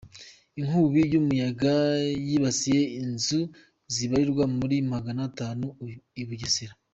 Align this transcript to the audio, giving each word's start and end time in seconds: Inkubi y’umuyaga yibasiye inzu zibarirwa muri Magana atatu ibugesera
Inkubi 0.59 1.01
y’umuyaga 1.11 1.73
yibasiye 2.27 2.81
inzu 3.01 3.41
zibarirwa 3.93 4.43
muri 4.57 4.75
Magana 4.91 5.21
atatu 5.29 5.67
ibugesera 6.23 6.73